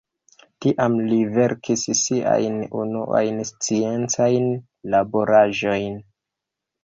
Tiam 0.65 0.93
li 1.09 1.17
verkis 1.33 1.83
siajn 1.99 2.55
unuajn 2.79 3.37
sciencajn 3.49 4.49
laboraĵojn. 4.95 6.01